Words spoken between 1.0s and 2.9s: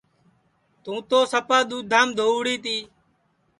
تو سپا دُؔؔودھام دہؤڑی تی